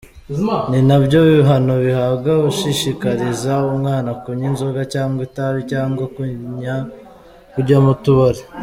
[0.69, 6.03] Ni nabyo bihano bihabwa ushishikariza umwana kunywa inzoga cyangwa itabi cyangwa
[7.53, 8.41] kujya mu tubari”.